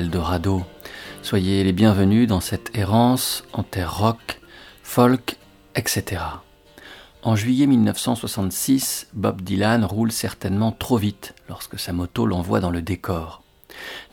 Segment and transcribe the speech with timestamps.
[0.00, 0.64] Eldorado.
[1.22, 4.40] Soyez les bienvenus dans cette errance en terre rock,
[4.82, 5.36] folk,
[5.74, 6.22] etc.
[7.22, 12.80] En juillet 1966, Bob Dylan roule certainement trop vite lorsque sa moto l'envoie dans le
[12.80, 13.42] décor.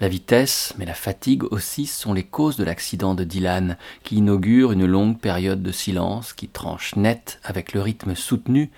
[0.02, 4.73] La vitesse, mais la fatigue aussi sont les causes de l'accident de Dylan, qui inaugure
[4.73, 8.72] une longue période de silence qui tranche net avec le rythme soutenu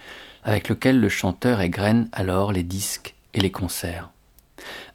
[0.44, 4.12] avec lequel le chanteur égrène alors les disques et les concerts.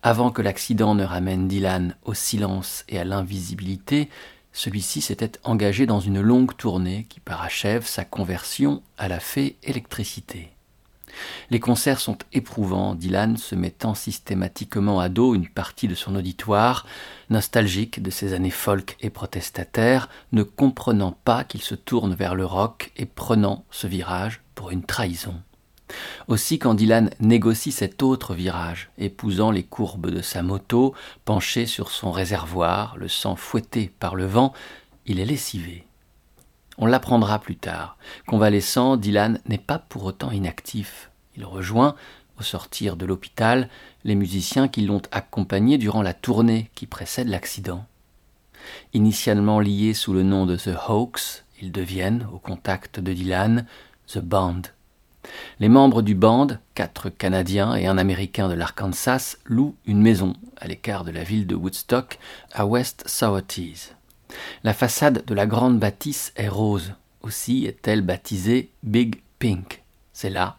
[0.02, 4.08] Avant que l'accident ne ramène Dylan au silence et à l'invisibilité,
[4.52, 10.50] celui-ci s'était engagé dans une longue tournée qui parachève sa conversion à la fée électricité.
[11.50, 16.86] Les concerts sont éprouvants, Dylan se mettant systématiquement à dos une partie de son auditoire,
[17.30, 22.46] nostalgique de ses années folk et protestataires, ne comprenant pas qu'il se tourne vers le
[22.46, 25.34] rock et prenant ce virage pour une trahison.
[26.28, 31.90] Aussi quand Dylan négocie cet autre virage, épousant les courbes de sa moto, penché sur
[31.90, 34.52] son réservoir, le sang fouetté par le vent,
[35.06, 35.86] il est lessivé.
[36.78, 37.96] On l'apprendra plus tard.
[38.26, 41.10] Convalescent, Dylan n'est pas pour autant inactif.
[41.36, 41.94] Il rejoint,
[42.40, 43.68] au sortir de l'hôpital,
[44.02, 47.86] les musiciens qui l'ont accompagné durant la tournée qui précède l'accident.
[48.92, 53.66] Initialement liés sous le nom de The Hawks, ils deviennent, au contact de Dylan,
[54.08, 54.62] The Band.
[55.60, 60.66] Les membres du band, quatre Canadiens et un Américain de l'Arkansas, louent une maison à
[60.66, 62.18] l'écart de la ville de Woodstock,
[62.52, 63.92] à West Sowertees.
[64.62, 66.94] La façade de la grande bâtisse est rose.
[67.22, 69.82] Aussi est-elle baptisée Big Pink.
[70.12, 70.56] C'est là,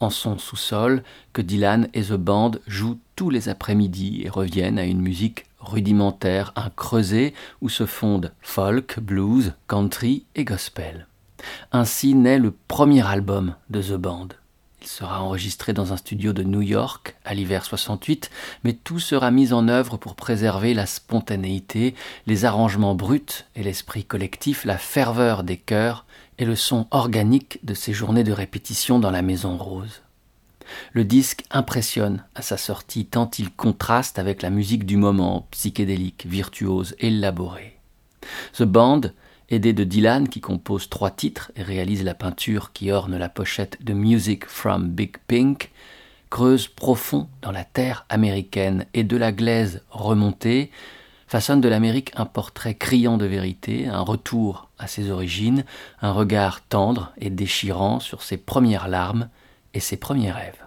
[0.00, 4.84] en son sous-sol, que Dylan et The Band jouent tous les après-midi et reviennent à
[4.84, 11.06] une musique rudimentaire, un creuset où se fondent folk, blues, country et gospel.
[11.72, 14.28] Ainsi naît le premier album de The Band.
[14.82, 18.30] Il sera enregistré dans un studio de New York à l'hiver 68,
[18.64, 21.94] mais tout sera mis en œuvre pour préserver la spontanéité,
[22.26, 26.04] les arrangements bruts et l'esprit collectif, la ferveur des chœurs
[26.38, 30.02] et le son organique de ces journées de répétition dans la Maison Rose.
[30.92, 36.26] Le disque impressionne à sa sortie tant il contraste avec la musique du moment, psychédélique,
[36.26, 37.78] virtuose, élaborée.
[38.54, 39.02] The Band
[39.52, 43.82] aidé de Dylan qui compose trois titres et réalise la peinture qui orne la pochette
[43.84, 45.70] de Music from Big Pink,
[46.30, 50.70] creuse profond dans la terre américaine et de la glaise remontée,
[51.26, 55.64] façonne de l'Amérique un portrait criant de vérité, un retour à ses origines,
[56.00, 59.28] un regard tendre et déchirant sur ses premières larmes
[59.74, 60.61] et ses premiers rêves.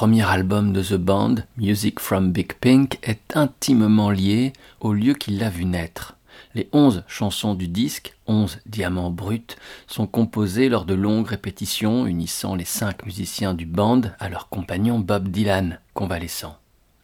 [0.00, 5.30] Premier album de The Band, Music from Big Pink, est intimement liée au lieu qui
[5.30, 6.16] l'a vu naître.
[6.54, 12.54] Les onze chansons du disque, onze diamants bruts, sont composées lors de longues répétitions unissant
[12.54, 16.56] les cinq musiciens du band à leur compagnon Bob Dylan, convalescent.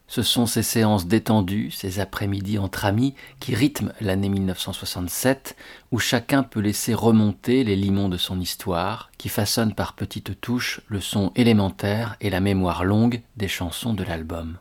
[0.08, 5.56] Ce sont ces séances détendues, ces après-midi entre amis, qui rythment l'année 1967,
[5.91, 10.81] où chacun peut laisser remonter les limons de son histoire, qui façonnent par petites touches
[10.87, 14.58] le son élémentaire et la mémoire longue des chansons de l'album.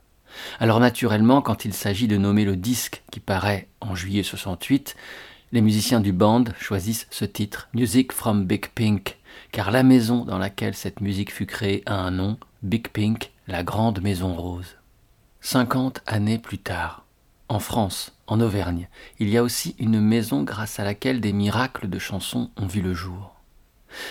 [0.59, 4.95] Alors naturellement, quand il s'agit de nommer le disque qui paraît en juillet 68,
[5.51, 9.17] les musiciens du band choisissent ce titre, Music from Big Pink,
[9.51, 13.63] car la maison dans laquelle cette musique fut créée a un nom, Big Pink, la
[13.63, 14.75] grande maison rose.
[15.47, 17.05] Cinquante années plus tard,
[17.49, 18.89] en France, en Auvergne,
[19.19, 22.81] il y a aussi une maison grâce à laquelle des miracles de chansons ont vu
[22.81, 23.35] le jour.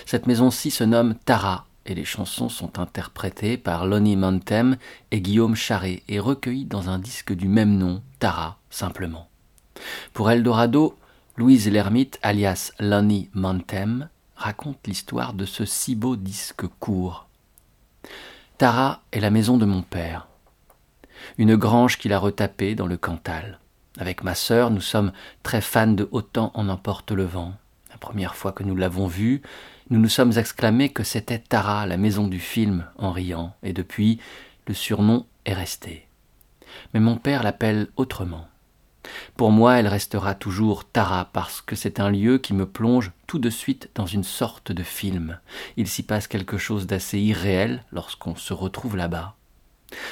[0.07, 4.77] Cette maison-ci se nomme Tara, et les chansons sont interprétées par Lonnie Montem
[5.11, 9.29] et Guillaume Charret et recueillies dans un disque du même nom, Tara, simplement.
[10.13, 10.97] Pour Eldorado,
[11.37, 17.27] Louise Lermite, alias Lonnie Montem, raconte l'histoire de ce si beau disque court.
[18.57, 20.29] Tara est la maison de mon père
[21.39, 23.59] une grange qu'il a retapée dans le Cantal.
[23.99, 25.13] Avec ma sœur, nous sommes
[25.43, 27.53] très fans de Autant en emporte le vent.
[27.91, 29.43] La première fois que nous l'avons vu,
[29.91, 34.19] nous nous sommes exclamés que c'était Tara, la maison du film, en riant, et depuis,
[34.67, 36.09] le surnom est resté.
[36.93, 38.49] Mais mon père l'appelle autrement.
[39.37, 43.39] Pour moi, elle restera toujours Tara parce que c'est un lieu qui me plonge tout
[43.39, 45.39] de suite dans une sorte de film.
[45.77, 49.37] Il s'y passe quelque chose d'assez irréel lorsqu'on se retrouve là-bas.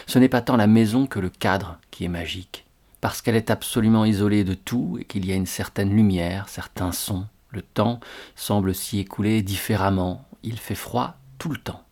[0.06, 2.66] Ce n'est pas tant la maison que le cadre qui est magique,
[3.00, 6.92] parce qu'elle est absolument isolée de tout et qu'il y a une certaine lumière, certains
[6.92, 7.26] sons.
[7.50, 8.00] Le temps
[8.34, 10.26] semble s'y écouler différemment.
[10.42, 11.82] Il fait froid tout le temps.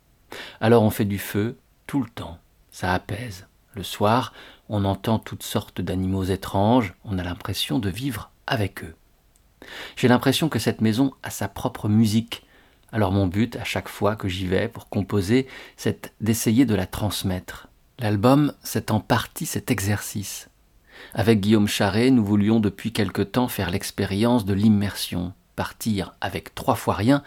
[0.60, 2.38] Alors on fait du feu tout le temps.
[2.70, 3.46] Ça apaise.
[3.74, 4.32] Le soir,
[4.68, 8.94] on entend toutes sortes d'animaux étranges, on a l'impression de vivre avec eux.
[9.96, 12.44] J'ai l'impression que cette maison a sa propre musique.
[12.92, 15.46] Alors mon but, à chaque fois que j'y vais pour composer,
[15.76, 17.68] c'est d'essayer de la transmettre.
[18.00, 20.48] L'album, c'est en partie cet exercice.
[21.12, 26.76] Avec Guillaume Charret, nous voulions depuis quelque temps faire l'expérience de l'immersion, partir avec trois
[26.76, 27.22] fois rien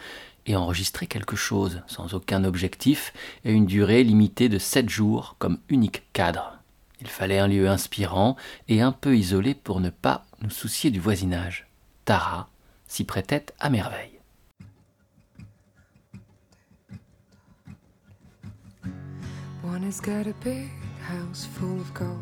[0.47, 3.13] et enregistrer quelque chose, sans aucun objectif,
[3.45, 6.57] et une durée limitée de sept jours comme unique cadre.
[7.01, 8.35] Il fallait un lieu inspirant
[8.67, 11.67] et un peu isolé pour ne pas nous soucier du voisinage.
[12.03, 12.49] Tara
[12.87, 14.12] s'y prêtait à merveille.
[19.73, 20.69] One has got a big
[21.01, 22.21] house full of gold.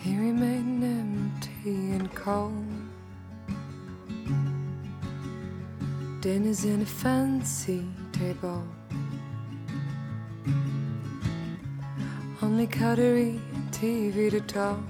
[0.00, 2.64] He remained empty and cold.
[6.22, 8.66] Dinner's in a fancy table.
[12.40, 14.80] Only cutlery and TV to talk.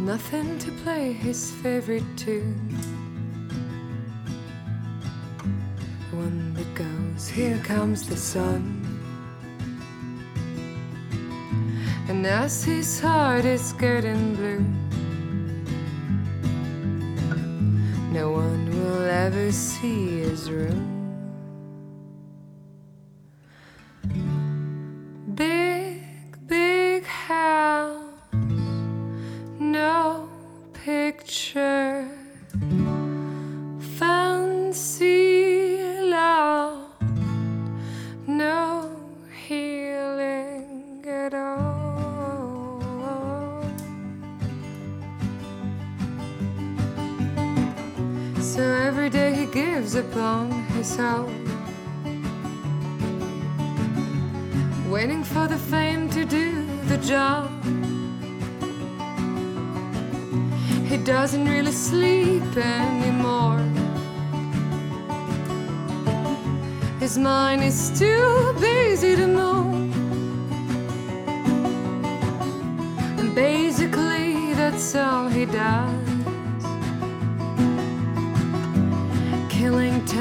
[0.00, 2.93] Nothing to play his favorite tune.
[7.34, 8.80] Here comes the sun.
[12.08, 14.60] And as his heart is getting blue,
[18.12, 20.93] no one will ever see his room.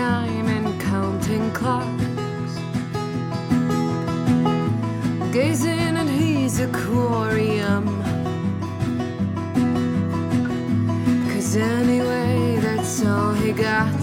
[0.03, 2.53] Time and counting clocks.
[5.31, 7.85] Gazing at his aquarium.
[11.29, 14.02] Cause anyway, that's all he got.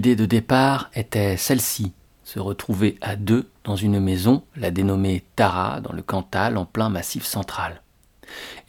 [0.00, 1.92] L'idée de départ était celle-ci,
[2.24, 6.88] se retrouver à deux dans une maison, la dénommée Tara, dans le Cantal, en plein
[6.88, 7.82] massif central.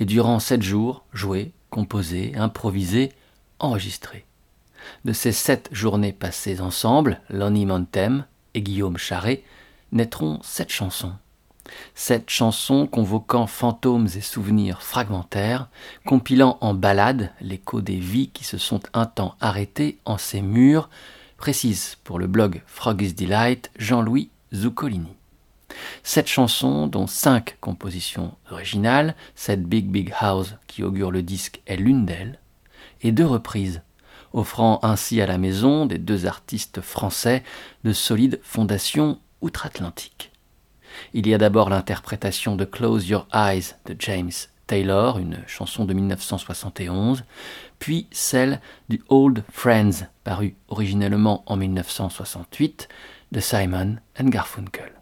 [0.02, 3.14] Et durant sept jours, jouer, composer, improviser,
[3.60, 4.26] enregistrer.
[5.06, 9.42] De ces sept journées passées ensemble, Lonnie Montem et Guillaume Charret
[9.94, 11.14] naîtront sept chansons.
[11.96, 15.70] Sept chansons convoquant fantômes et souvenirs fragmentaires,
[16.06, 20.90] compilant en ballades l'écho des vies qui se sont un temps arrêtées en ces murs,
[21.42, 25.16] précise pour le blog Frog's Delight Jean-Louis Zuccolini.
[26.04, 31.78] Sept chansons, dont cinq compositions originales, cette Big Big House qui augure le disque est
[31.78, 32.38] l'une d'elles,
[33.02, 33.82] et deux reprises,
[34.34, 37.42] offrant ainsi à la maison des deux artistes français
[37.84, 40.32] de solides fondations outre-Atlantique.
[41.16, 44.32] Il y a d'abord l'interprétation de Close Your Eyes de James
[44.68, 47.24] Taylor, une chanson de 1971,
[47.80, 52.88] puis celle du Old Friends, paru originellement en 1968,
[53.32, 55.01] de Simon and Garfunkel.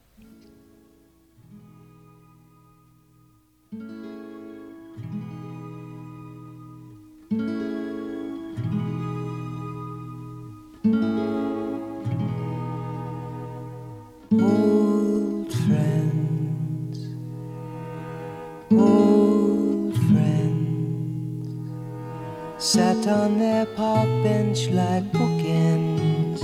[22.70, 26.40] Sat on their park bench like bookends.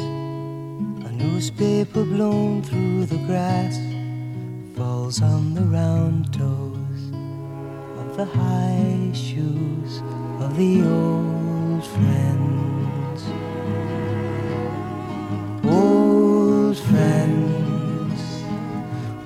[1.06, 3.78] A newspaper blown through the grass
[4.76, 7.02] falls on the round toes
[8.00, 10.02] of the high shoes
[10.40, 13.22] of the old friends.
[15.64, 18.20] Old friends,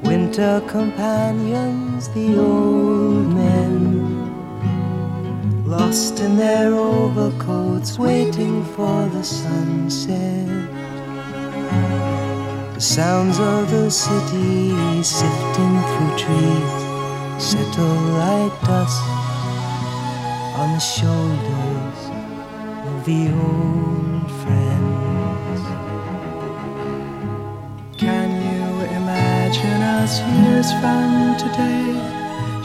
[0.03, 3.48] winter companions, the old men,
[5.69, 10.47] lost in their overcoats, waiting for the sunset.
[12.73, 16.81] The sounds of the city sifting through trees
[17.37, 19.03] settle like dust
[20.57, 21.99] on the shoulders
[22.89, 25.61] of the old friends.
[27.95, 32.18] Can you imagine us years from today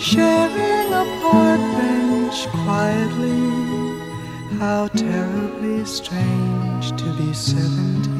[0.04, 3.42] sharing a park bench quietly?
[4.58, 8.12] How terribly strange to be seventy.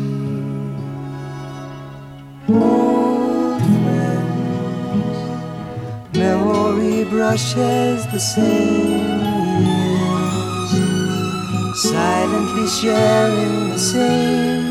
[2.49, 5.19] Old friends,
[6.17, 9.21] memory brushes the same
[9.69, 10.73] years,
[11.83, 14.64] silently sharing the same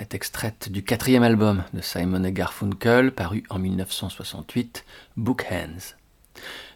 [0.00, 4.86] Est extraite du quatrième album de Simon et Garfunkel, paru en 1968,
[5.18, 5.94] Book Hands.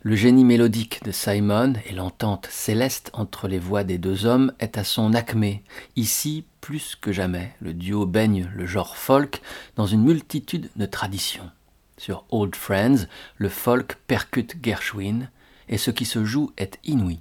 [0.02, 4.76] Le génie mélodique de Simon et l'entente céleste entre les voix des deux hommes est
[4.76, 5.62] à son acmé.
[5.96, 9.40] Ici, plus que jamais, le duo baigne le genre folk
[9.76, 11.50] dans une multitude de traditions.
[11.96, 15.30] Sur Old Friends, le folk percute Gershwin,
[15.70, 17.20] et ce qui se joue est inouï.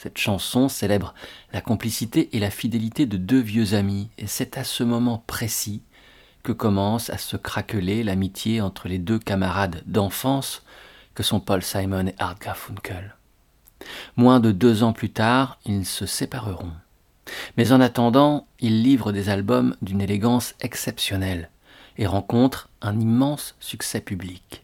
[0.00, 1.12] Cette chanson célèbre
[1.52, 5.82] la complicité et la fidélité de deux vieux amis, et c'est à ce moment précis
[6.44, 10.62] que commence à se craqueler l'amitié entre les deux camarades d'enfance
[11.16, 13.16] que sont Paul Simon et Art Garfunkel.
[14.16, 16.70] Moins de deux ans plus tard, ils se sépareront.
[17.56, 21.50] Mais en attendant, ils livrent des albums d'une élégance exceptionnelle
[21.96, 24.62] et rencontrent un immense succès public.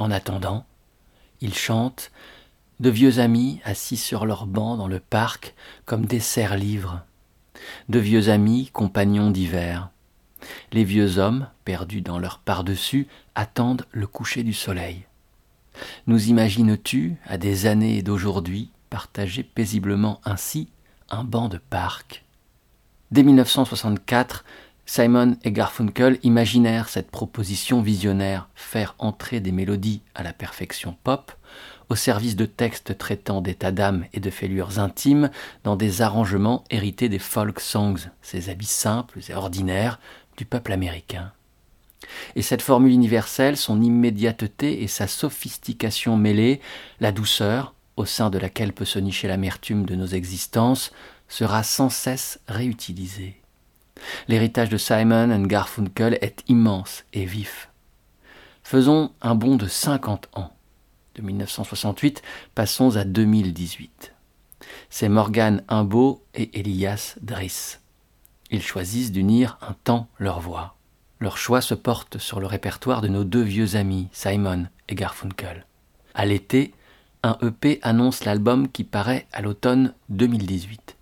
[0.00, 0.66] En attendant,
[1.40, 2.10] ils chantent
[2.80, 7.02] de vieux amis assis sur leur banc dans le parc comme des serres-livres,
[7.88, 9.90] de vieux amis compagnons d'hiver.
[10.72, 15.04] Les vieux hommes, perdus dans leur par-dessus, attendent le coucher du soleil.
[16.06, 20.68] Nous imagines-tu, à des années d'aujourd'hui, partager paisiblement ainsi
[21.10, 22.24] un banc de parc?
[23.10, 24.44] Dès 1964,
[24.86, 31.32] Simon et Garfunkel imaginèrent cette proposition visionnaire, faire entrer des mélodies à la perfection pop,
[31.88, 35.30] au service de textes traitant d'état d'âme et de fêlures intimes
[35.64, 39.98] dans des arrangements hérités des folk songs, ces habits simples et ordinaires
[40.36, 41.32] du peuple américain.
[42.36, 46.60] Et cette formule universelle, son immédiateté et sa sophistication mêlée,
[47.00, 50.92] la douceur, au sein de laquelle peut se nicher l'amertume de nos existences,
[51.28, 53.40] sera sans cesse réutilisée.
[54.28, 57.68] L'héritage de Simon and Garfunkel est immense et vif.
[58.62, 60.52] Faisons un bond de 50 ans.
[61.18, 62.22] De 1968,
[62.54, 64.14] passons à 2018.
[64.88, 67.80] C'est Morgan Imbeau et Elias Driss.
[68.52, 70.76] Ils choisissent d'unir un temps leur voix.
[71.18, 75.66] Leur choix se porte sur le répertoire de nos deux vieux amis, Simon et Garfunkel.
[76.14, 76.72] À l'été,
[77.24, 80.96] un EP annonce l'album qui paraît à l'automne 2018.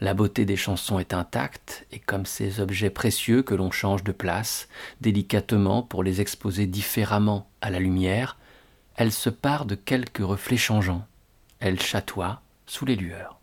[0.00, 4.10] La beauté des chansons est intacte, et comme ces objets précieux que l'on change de
[4.10, 4.68] place,
[5.00, 8.36] délicatement pour les exposer différemment à la lumière,
[8.98, 11.06] elle se part de quelques reflets changeants.
[11.60, 13.38] Elle chatoie sous les lueurs.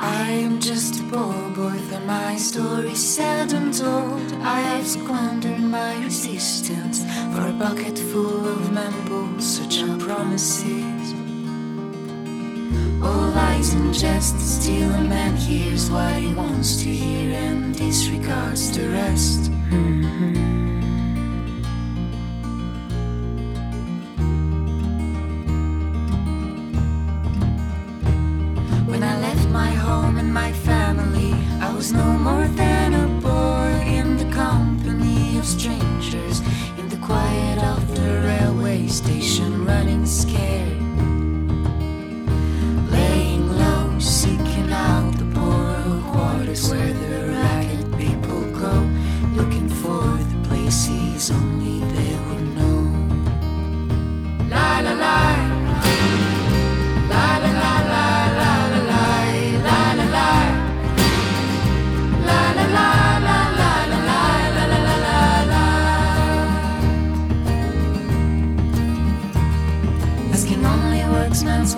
[0.00, 4.20] I am just a poor boy for my story seldom told.
[4.42, 11.27] I've squandered my resistance for a bucket full of mumbles, such are promises.
[13.02, 18.70] All lies and jest, still a man hears what he wants to hear and disregards
[18.76, 19.50] the rest.
[19.70, 20.08] Mm-hmm.
[31.78, 35.97] was no more than a boy in the company of strangers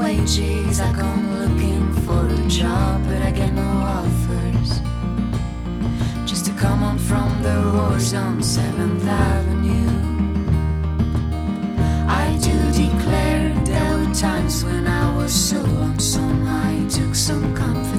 [0.01, 0.81] wages.
[0.81, 4.81] I come looking for a job, but I get no offers.
[6.29, 9.91] Just to come on from the wars on 7th Avenue.
[12.09, 17.90] I do declare there were times when I was so lonesome, I took some comfort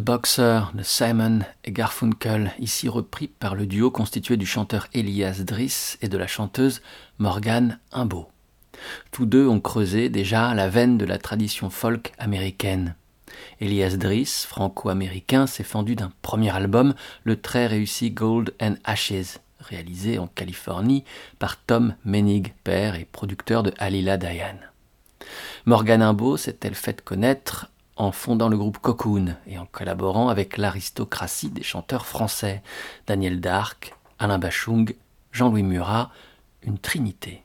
[0.00, 5.98] Boxer de Simon et Garfunkel, ici repris par le duo constitué du chanteur Elias Driss
[6.00, 6.80] et de la chanteuse
[7.18, 8.28] Morgane Imbeau.
[9.10, 12.94] Tous deux ont creusé déjà la veine de la tradition folk américaine.
[13.60, 20.18] Elias Driss, franco-américain, s'est fendu d'un premier album, le très réussi Gold and Ashes, réalisé
[20.18, 21.04] en Californie
[21.38, 24.70] par Tom Menig, père et producteur de Alila Diane.
[25.66, 27.68] Morgane Imbeau s'est-elle faite connaître
[28.00, 32.62] en fondant le groupe Cocoon et en collaborant avec l'aristocratie des chanteurs français,
[33.06, 34.94] Daniel Darc, Alain Bachung,
[35.32, 36.10] Jean-Louis Murat,
[36.62, 37.42] une trinité.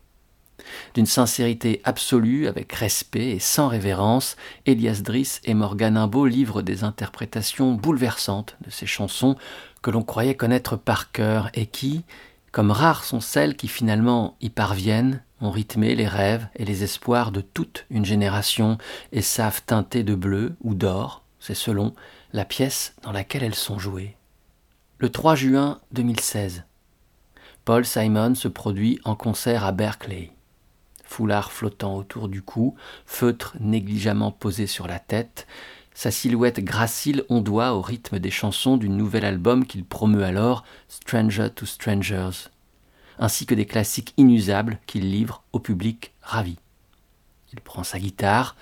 [0.93, 6.85] D'une sincérité absolue, avec respect et sans révérence, Elias Driss et Morgan Imbeau livrent des
[6.85, 9.35] interprétations bouleversantes de ces chansons
[9.81, 12.05] que l'on croyait connaître par cœur et qui,
[12.53, 17.32] comme rares sont celles qui finalement y parviennent, ont rythmé les rêves et les espoirs
[17.32, 18.78] de toute une génération
[19.12, 21.93] et savent teinter de bleu ou d'or, c'est selon,
[22.34, 24.15] la pièce dans laquelle elles sont jouées.
[24.98, 26.63] Le 3 juin 2016,
[27.65, 30.32] Paul Simon se produit en concert à Berkeley.
[31.04, 35.48] Foulard flottant autour du cou, feutre négligemment posé sur la tête,
[35.93, 41.50] sa silhouette gracile ondoie au rythme des chansons du nouvel album qu'il promeut alors, Stranger
[41.56, 42.50] to Strangers
[43.19, 46.58] ainsi que des classiques inusables qu'il livre au public ravi.
[47.54, 48.56] Il prend sa guitare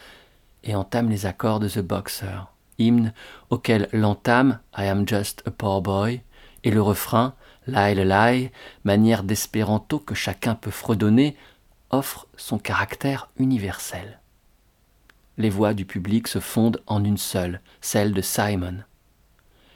[0.63, 3.13] et entame les accords de The Boxer, hymne
[3.49, 6.21] auquel l'entame I am just a poor boy
[6.63, 7.33] et le refrain
[7.65, 8.51] Lie, lie,
[8.83, 11.37] manière d'espéranto que chacun peut fredonner,
[11.91, 14.19] offre son caractère universel.
[15.37, 18.83] Les voix du public se fondent en une seule, celle de Simon.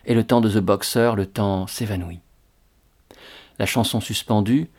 [0.06, 2.20] Et le temps de The Boxer, le temps s'évanouit.
[3.60, 4.70] La chanson suspendue,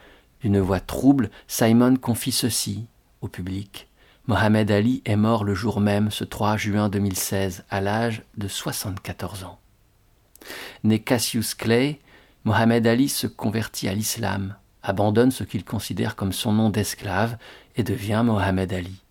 [0.41, 2.87] d'une voix trouble, Simon confie ceci
[3.21, 3.89] au public.
[4.27, 9.45] Mohamed Ali est mort le jour même, ce 3 juin 2016, à l'âge de 74
[9.45, 9.59] ans.
[10.85, 11.99] Né Cassius Clay,
[12.45, 17.37] Mohamed Ali se convertit à l'islam, abandonne ce qu'il considère comme son nom d'esclave
[17.77, 19.03] et devient Mohamed Ali.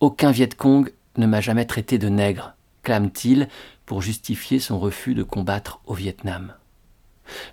[0.00, 3.48] Aucun Viet Cong ne m'a jamais traité de nègre, clame-t-il
[3.86, 6.54] pour justifier son refus de combattre au Vietnam.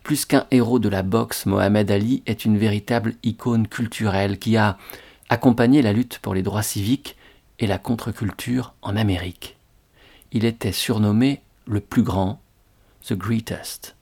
[0.03, 4.77] Plus qu'un héros de la boxe, Mohamed Ali est une véritable icône culturelle qui a
[5.29, 7.15] accompagné la lutte pour les droits civiques
[7.59, 9.57] et la contre-culture en Amérique.
[10.31, 12.41] Il était surnommé le plus grand,
[13.07, 13.95] The Greatest.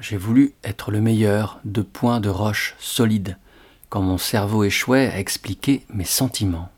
[0.00, 3.36] J'ai voulu être le meilleur de points de roche solides,
[3.88, 6.70] quand mon cerveau échouait à expliquer mes sentiments.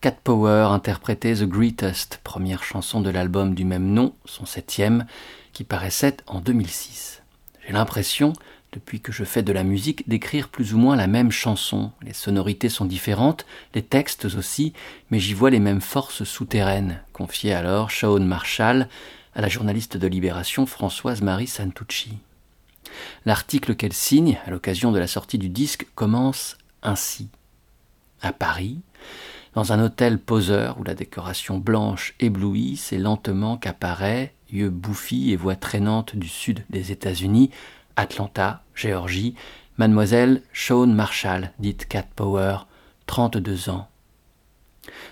[0.00, 5.06] Cat Power interprétait The Greatest, première chanson de l'album du même nom, son septième,
[5.52, 7.22] qui paraissait en 2006.
[7.66, 8.32] J'ai l'impression,
[8.72, 11.90] depuis que je fais de la musique, d'écrire plus ou moins la même chanson.
[12.02, 14.72] Les sonorités sont différentes, les textes aussi,
[15.10, 18.88] mais j'y vois les mêmes forces souterraines, confiait alors Shawn Marshall,
[19.38, 22.18] à la journaliste de Libération Françoise Marie Santucci.
[23.24, 27.28] L'article qu'elle signe à l'occasion de la sortie du disque commence ainsi.
[28.20, 28.80] À Paris,
[29.54, 35.36] dans un hôtel poseur où la décoration blanche éblouit, c'est lentement qu'apparaît, yeux bouffis et
[35.36, 37.50] voix traînante du sud des États-Unis,
[37.94, 39.36] Atlanta, Géorgie,
[39.76, 42.66] mademoiselle Shawn Marshall, dite Cat Power,
[43.06, 43.88] 32 ans,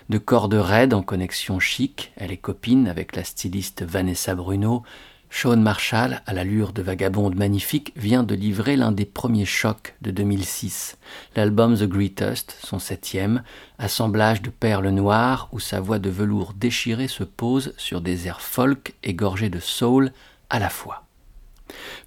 [0.09, 4.83] de cordes raides en connexion chic, elle est copine avec la styliste Vanessa Bruno.
[5.29, 10.11] Sean Marshall, à l'allure de vagabonde magnifique, vient de livrer l'un des premiers chocs de
[10.11, 10.97] 2006,
[11.35, 13.43] l'album The Greatest, son septième,
[13.77, 18.41] assemblage de perles noires où sa voix de velours déchirée se pose sur des airs
[18.41, 20.11] folk égorgés de soul
[20.49, 21.03] à la fois.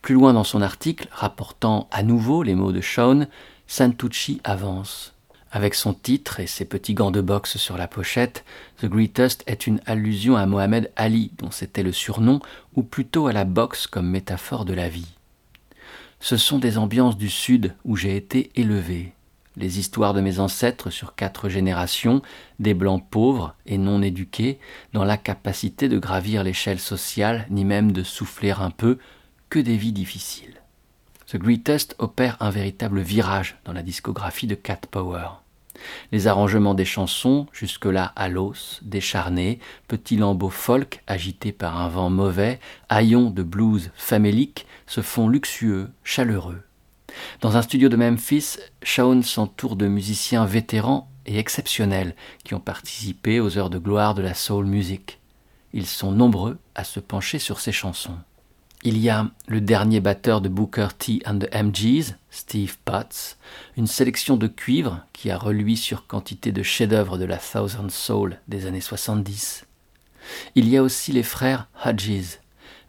[0.00, 3.26] Plus loin dans son article, rapportant à nouveau les mots de Sean,
[3.66, 5.14] Santucci avance.
[5.52, 8.44] Avec son titre et ses petits gants de boxe sur la pochette,
[8.80, 12.40] The Greatest est une allusion à Mohamed Ali, dont c'était le surnom,
[12.76, 15.12] ou plutôt à la boxe comme métaphore de la vie.
[16.20, 19.12] Ce sont des ambiances du Sud où j'ai été élevé.
[19.56, 22.22] Les histoires de mes ancêtres sur quatre générations,
[22.60, 24.60] des blancs pauvres et non éduqués,
[24.92, 28.98] dans l'incapacité de gravir l'échelle sociale, ni même de souffler un peu,
[29.48, 30.59] que des vies difficiles.
[31.30, 35.28] The Greatest opère un véritable virage dans la discographie de Cat Power.
[36.10, 42.10] Les arrangements des chansons, jusque-là à l'os, décharnés, petits lambeaux folk agités par un vent
[42.10, 46.62] mauvais, haillons de blues famélique, se font luxueux, chaleureux.
[47.42, 53.38] Dans un studio de Memphis, Shawn s'entoure de musiciens vétérans et exceptionnels qui ont participé
[53.38, 55.20] aux heures de gloire de la soul music.
[55.74, 58.18] Ils sont nombreux à se pencher sur ces chansons.
[58.82, 63.36] Il y a le dernier batteur de Booker T and the MGs, Steve Potts,
[63.76, 68.38] une sélection de cuivre qui a reluit sur quantité de chefs-d'œuvre de la Thousand Soul
[68.48, 69.66] des années 70.
[70.54, 72.38] Il y a aussi les frères Hodges,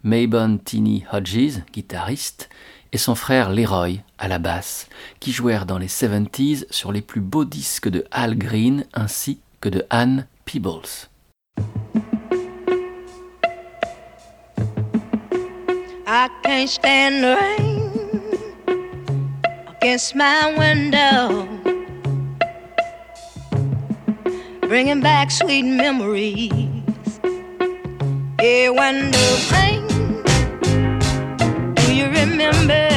[0.03, 2.49] Maybon Tini Hodges, guitariste,
[2.93, 4.87] et son frère Leroy à la basse,
[5.19, 9.67] qui jouèrent dans les 70s sur les plus beaux disques de Al Green ainsi que
[9.67, 11.09] de Anne Peebles.
[16.13, 17.71] I can't stand the rain.
[19.77, 21.47] against my window,
[24.67, 26.51] bringing back sweet memories.
[28.41, 29.87] Yeah, when the rain,
[31.75, 32.89] do you remember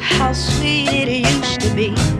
[0.00, 2.13] how sweet it used to be?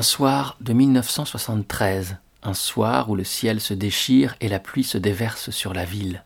[0.00, 4.96] Un soir de 1973, un soir où le ciel se déchire et la pluie se
[4.96, 6.24] déverse sur la ville.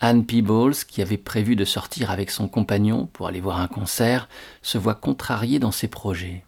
[0.00, 4.28] Anne Peebles, qui avait prévu de sortir avec son compagnon pour aller voir un concert,
[4.60, 6.42] se voit contrariée dans ses projets.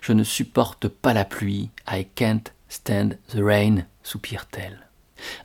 [0.00, 4.88] Je ne supporte pas la pluie, I can't stand the rain, soupire-t-elle.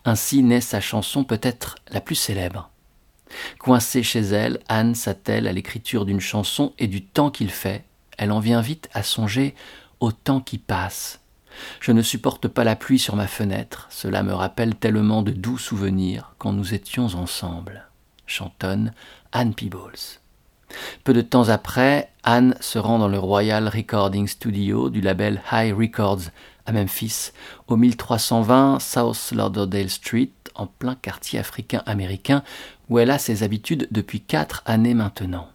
[0.06, 2.70] Ainsi naît sa chanson peut-être la plus célèbre.
[3.58, 7.84] Coincée chez elle, Anne s'attelle à l'écriture d'une chanson et du temps qu'il fait,
[8.18, 9.54] elle en vient vite à songer
[10.00, 11.20] au temps qui passe.
[11.80, 15.58] Je ne supporte pas la pluie sur ma fenêtre, cela me rappelle tellement de doux
[15.58, 17.86] souvenirs quand nous étions ensemble.
[18.26, 18.92] Chantonne
[19.32, 20.20] Anne Peebles.
[21.04, 25.72] Peu de temps après, Anne se rend dans le Royal Recording Studio du label High
[25.72, 26.30] Records
[26.66, 27.30] à Memphis,
[27.68, 32.42] au 1320 South Lauderdale Street, en plein quartier africain-américain,
[32.88, 35.48] où elle a ses habitudes depuis quatre années maintenant.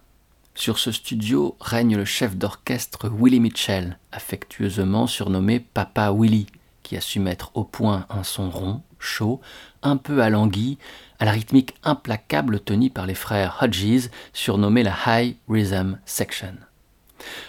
[0.54, 6.46] Sur ce studio règne le chef d'orchestre Willie Mitchell, affectueusement surnommé Papa Willie,
[6.82, 9.40] qui a su mettre au point un son rond, chaud,
[9.82, 10.78] un peu alangui,
[11.18, 16.54] à la rythmique implacable tenue par les frères Hodges, surnommés la High Rhythm Section.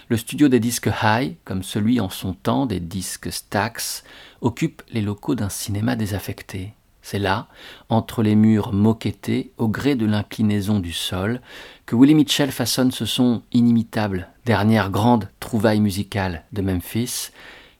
[0.08, 4.02] Le studio des disques High, comme celui en son temps des disques Stax,
[4.40, 6.72] occupe les locaux d'un cinéma désaffecté.
[7.02, 7.48] C'est là,
[7.90, 11.42] entre les murs moquettés, au gré de l'inclinaison du sol,
[11.86, 17.30] que Willie Mitchell façonne ce son inimitable, dernière grande trouvaille musicale de Memphis,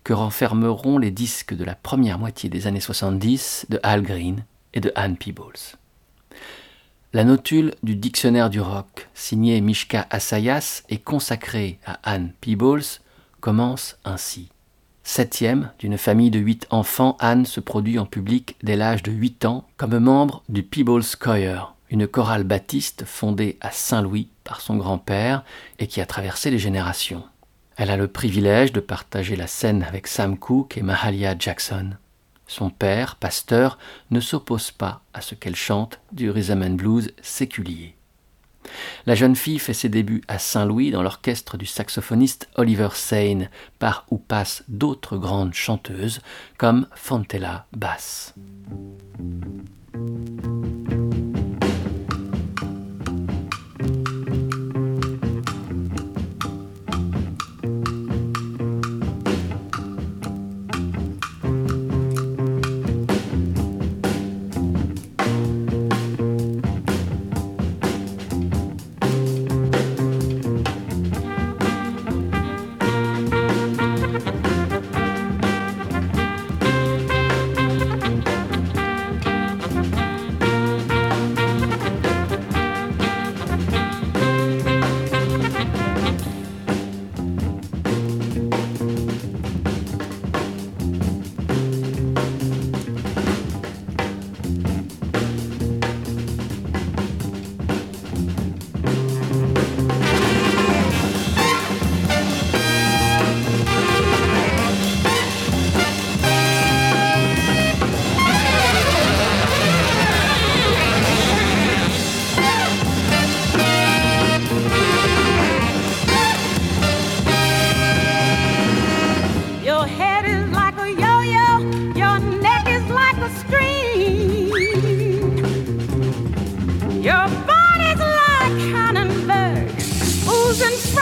[0.02, 4.44] que renfermeront les disques de la première moitié des années 70 de Al Green
[4.74, 5.78] et de Anne Peebles.
[7.14, 13.00] La notule du dictionnaire du rock, signée Mishka Assayas et consacrée à Anne Peebles,
[13.40, 14.50] commence ainsi.
[15.04, 19.44] Septième d'une famille de huit enfants, Anne se produit en public dès l'âge de huit
[19.44, 25.44] ans comme membre du Peebles Choir, une chorale baptiste fondée à Saint-Louis par son grand-père
[25.78, 27.24] et qui a traversé les générations.
[27.76, 31.90] Elle a le privilège de partager la scène avec Sam Cooke et Mahalia Jackson.
[32.46, 33.78] Son père, pasteur,
[34.10, 37.96] ne s'oppose pas à ce qu'elle chante du rhythm and blues séculier.
[39.06, 44.06] La jeune fille fait ses débuts à Saint-Louis dans l'orchestre du saxophoniste Oliver Sane, par
[44.10, 46.20] où passent d'autres grandes chanteuses
[46.56, 48.34] comme Fontella Bass.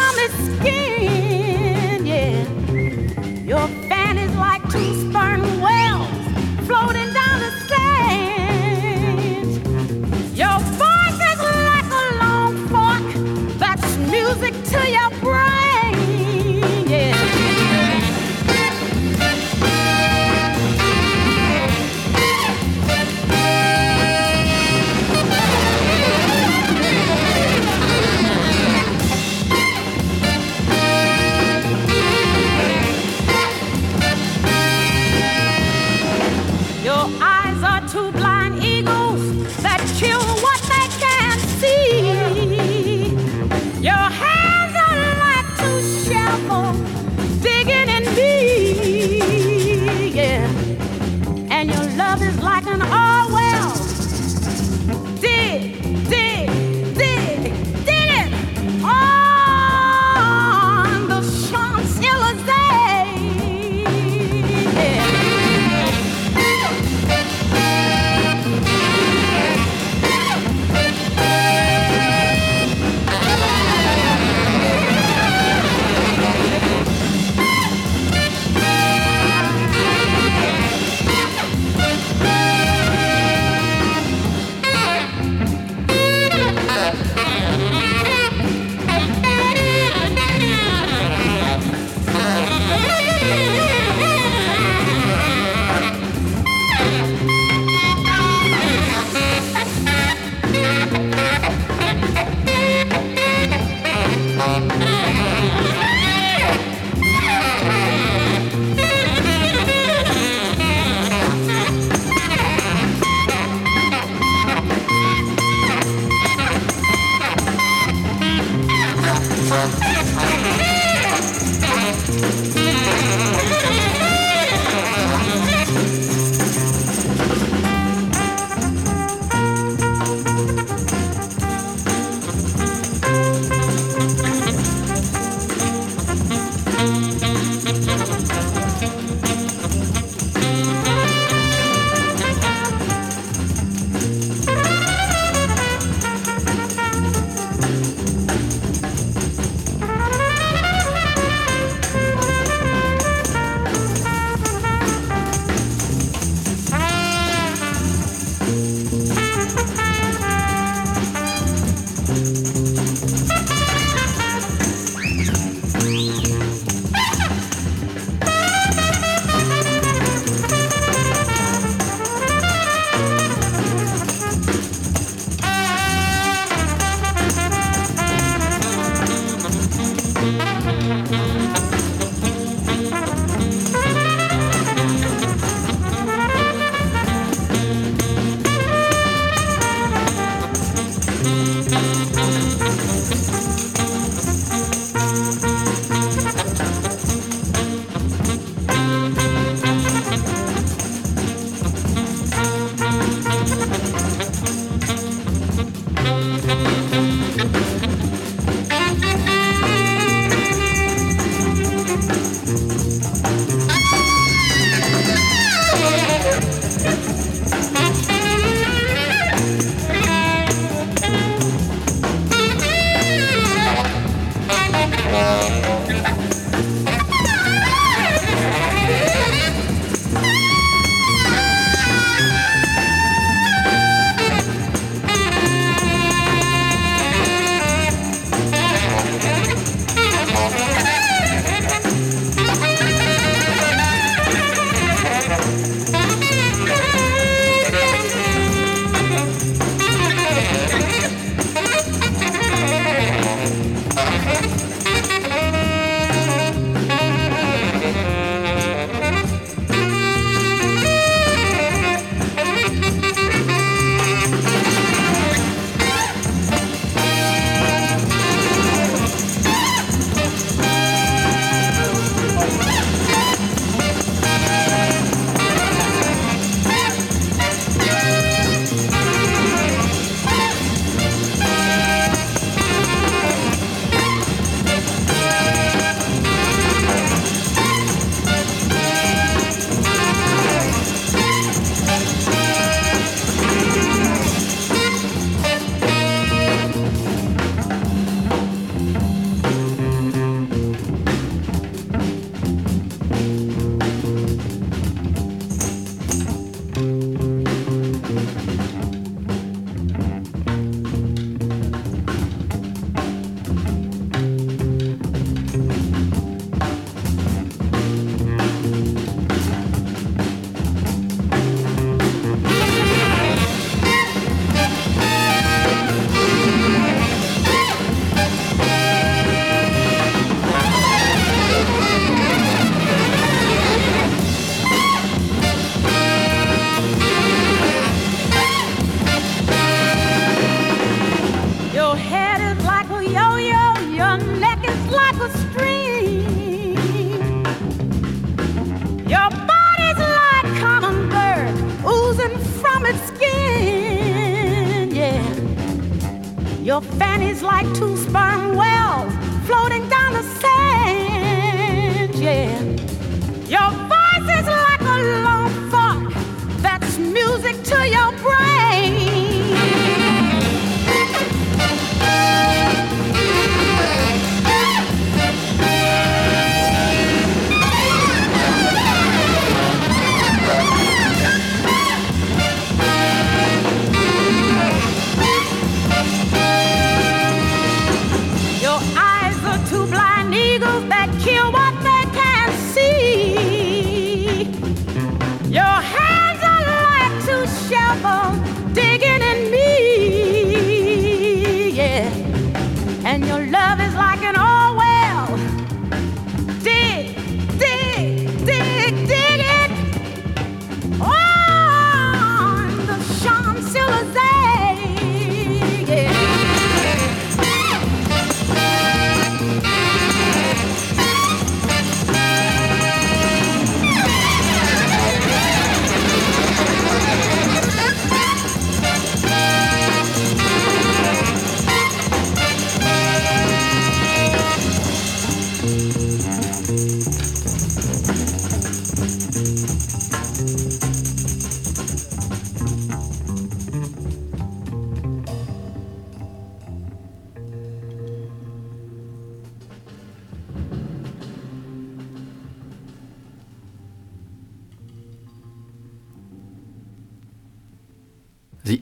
[0.03, 0.92] Oozing from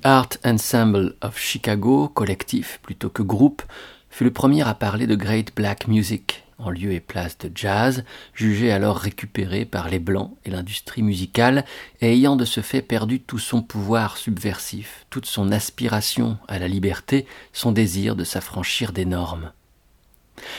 [0.02, 3.62] Art Ensemble of Chicago, collectif plutôt que groupe,
[4.08, 8.04] fut le premier à parler de Great Black Music, en lieu et place de jazz,
[8.32, 11.66] jugé alors récupéré par les Blancs et l'industrie musicale,
[12.00, 16.68] et ayant de ce fait perdu tout son pouvoir subversif, toute son aspiration à la
[16.68, 19.52] liberté, son désir de s'affranchir des normes.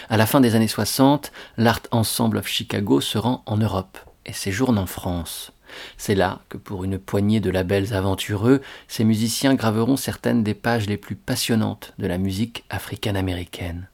[0.10, 4.34] À la fin des années 60, l'Art Ensemble of Chicago se rend en Europe et
[4.34, 5.52] séjourne en France.
[5.98, 10.88] C'est là que, pour une poignée de labels aventureux, ces musiciens graveront certaines des pages
[10.88, 13.88] les plus passionnantes de la musique africaine-américaine.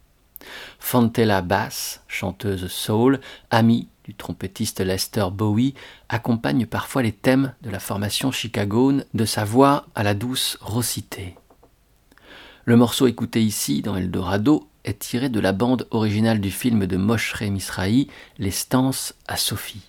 [0.79, 3.19] Fontella Bass, chanteuse soul,
[3.49, 5.73] amie du trompettiste Lester Bowie,
[6.07, 11.35] accompagne parfois les thèmes de la formation chicagone de sa voix à la douce raucité.
[12.63, 16.97] Le morceau écouté ici dans Eldorado est tiré de la bande originale du film de
[16.97, 18.07] Moshe Misrahi,
[18.37, 19.83] Les Stances à Sophie.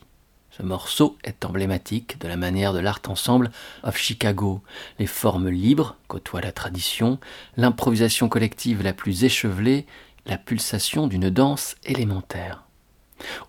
[0.59, 3.53] Ce morceau est emblématique de la manière de l'art ensemble
[3.85, 4.61] of Chicago,
[4.99, 7.21] les formes libres côtoient la tradition,
[7.57, 9.87] l'improvisation collective la plus échevelée,
[10.27, 12.65] la pulsation d'une danse élémentaire.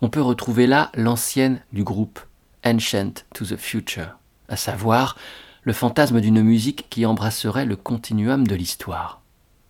[0.02, 2.20] On peut retrouver là l'ancienne du groupe,
[2.64, 4.16] Ancient to the Future,
[4.48, 5.16] à savoir
[5.64, 9.20] le fantasme d'une musique qui embrasserait le continuum de l'histoire.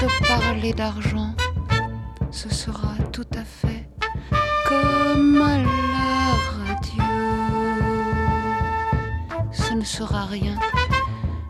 [0.00, 1.32] de parler d'argent.
[2.32, 2.93] Ce sera
[3.42, 3.88] fait
[4.68, 7.02] comme à la radio.
[9.50, 10.56] Ce ne sera rien,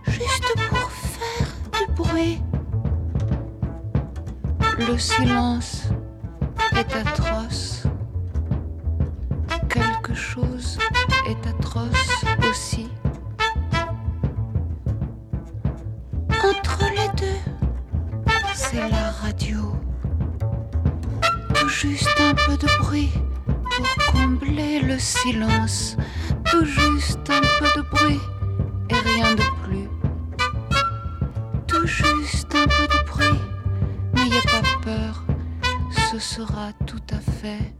[0.07, 2.41] juste pour faire du bruit.
[4.79, 5.85] Le silence
[6.77, 7.83] est atroce.
[9.69, 10.79] Quelque chose
[11.27, 12.89] est atroce aussi.
[16.31, 17.41] Entre les deux,
[18.55, 18.89] c'est.
[18.89, 19.04] Tout
[21.89, 23.13] juste un peu de bruit
[23.45, 25.97] pour combler le silence.
[26.51, 28.21] Tout juste un peu de bruit
[28.89, 29.89] et rien de plus.
[31.67, 33.41] Tout juste un peu de bruit,
[34.15, 35.25] n'ayez pas peur,
[36.11, 37.75] ce sera tout à fait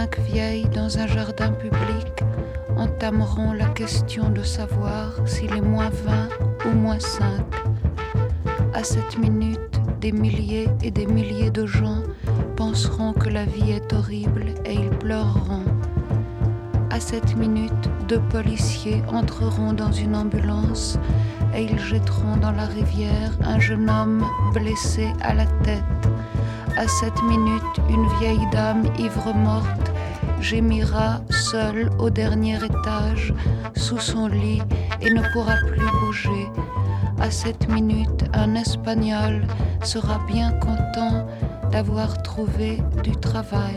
[0.00, 2.24] cinq vieilles dans un jardin public
[2.74, 7.22] entameront la question de savoir s'il est moins 20 ou moins 5.
[8.72, 12.02] À cette minute, des milliers et des milliers de gens
[12.56, 15.66] penseront que la vie est horrible et ils pleureront.
[16.88, 20.98] À cette minute, deux policiers entreront dans une ambulance
[21.54, 24.24] et ils jetteront dans la rivière un jeune homme
[24.54, 26.08] blessé à la tête.
[26.78, 29.89] À cette minute, une vieille dame ivre morte
[30.40, 33.34] gémira seule au dernier étage
[33.76, 34.62] sous son lit
[35.00, 36.48] et ne pourra plus bouger.
[37.20, 39.46] À cette minute, un Espagnol
[39.82, 41.26] sera bien content
[41.70, 43.76] d'avoir trouvé du travail.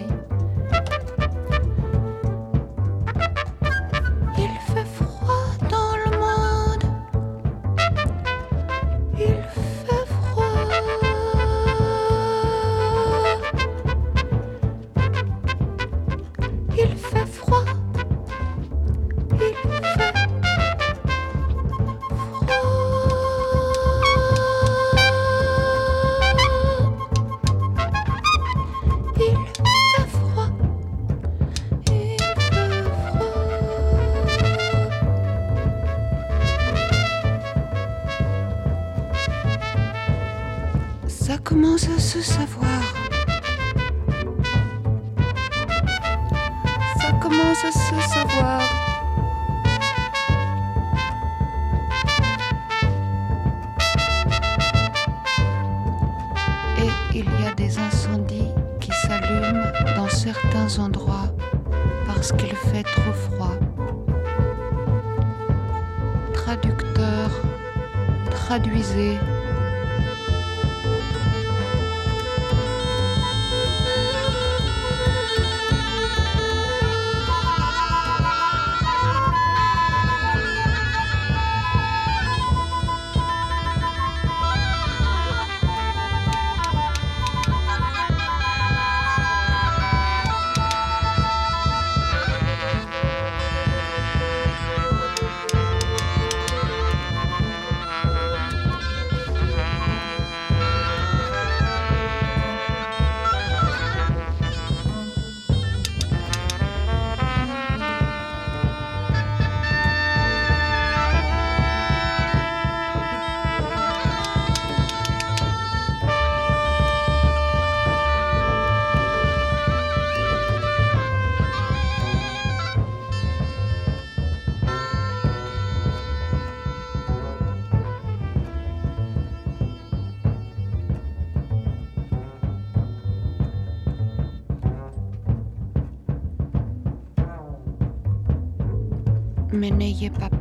[139.64, 140.33] Mais n'ayez pas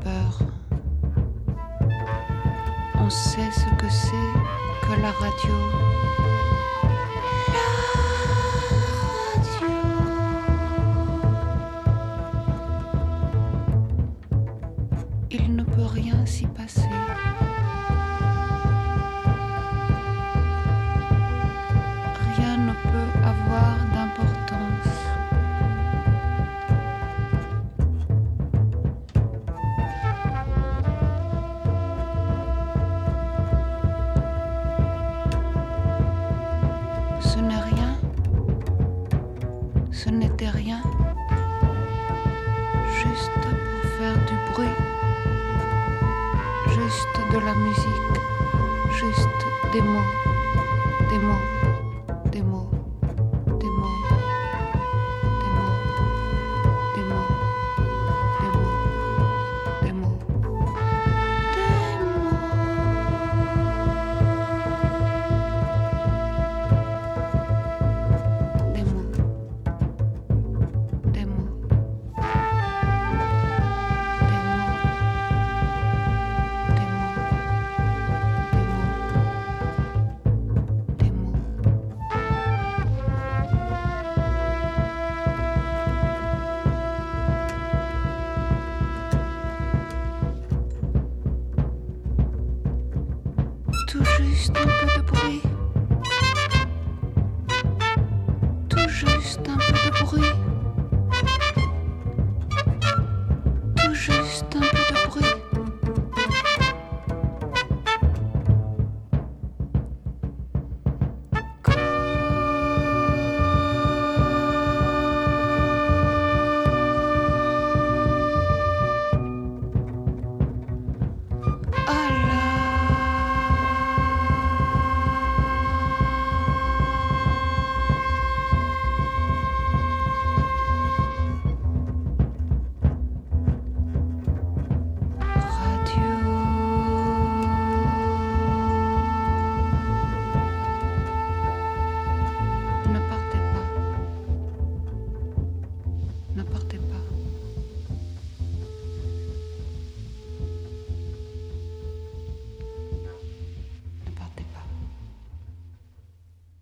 [51.13, 51.35] でも
[52.31, 52.82] でも。